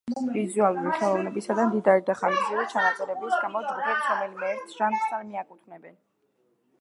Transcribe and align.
ვიზუალური 0.35 0.93
ხელოვნებისა 1.01 1.55
და 1.59 1.65
მდიდარი 1.67 2.05
და 2.07 2.15
ხანგრძლივი 2.21 2.65
ჩანაწერების 2.71 3.37
გამო 3.43 3.61
ჯგუფს 3.67 4.07
რომელიმე 4.13 4.49
ერთ 4.55 4.73
ჟანრს 4.81 5.15
არ 5.19 5.29
მიაკუთვნებენ. 5.29 6.01